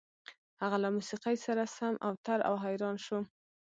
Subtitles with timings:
[0.61, 3.19] هغه له موسيقۍ سره سم اوتر او حيران شو.